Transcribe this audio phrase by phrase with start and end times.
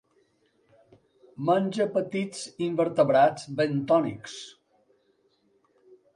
[1.49, 4.41] Menja petits invertebrats bentònics.